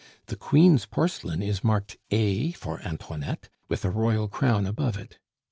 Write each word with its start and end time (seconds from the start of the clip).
The 0.25 0.35
queen's 0.35 0.87
porcelain 0.87 1.43
is 1.43 1.63
marked 1.63 1.95
A 2.09 2.53
for 2.53 2.79
Antoinette, 2.81 3.49
with 3.69 3.85
a 3.85 3.91
royal 3.91 4.27
crown 4.27 4.65
above 4.65 4.97
it. 4.97 5.19